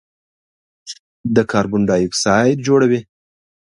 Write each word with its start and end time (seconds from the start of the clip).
د 1.35 1.37
کاربن 1.51 1.81
ډای 1.89 2.01
اکسایډ 2.07 2.57
جوړوي. 2.67 2.99